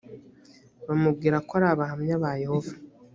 bamubwira 0.87 1.37
ko 1.47 1.51
ari 1.57 1.67
abahamya 1.73 2.15
ba 2.23 2.31
yehova 2.41 2.73